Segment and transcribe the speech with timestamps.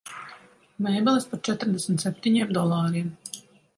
[0.85, 3.13] Mēbeles par četrdesmit septiņiem dolāriem.